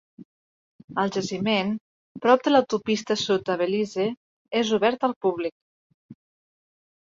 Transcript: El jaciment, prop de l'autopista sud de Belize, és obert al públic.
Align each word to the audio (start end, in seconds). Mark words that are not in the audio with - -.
El 1.01 1.11
jaciment, 1.17 1.69
prop 2.23 2.47
de 2.47 2.53
l'autopista 2.53 3.17
sud 3.25 3.45
de 3.51 3.59
Belize, 3.61 4.09
és 4.63 4.73
obert 4.79 5.07
al 5.11 5.15
públic. 5.27 6.19